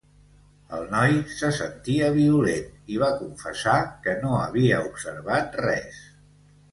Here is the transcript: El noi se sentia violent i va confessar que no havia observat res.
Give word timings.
El 0.75 0.85
noi 0.93 1.17
se 1.41 1.49
sentia 1.57 2.07
violent 2.15 2.71
i 2.95 2.97
va 3.03 3.09
confessar 3.19 3.75
que 4.07 4.15
no 4.23 4.31
havia 4.39 4.81
observat 4.89 5.59
res. 5.67 6.01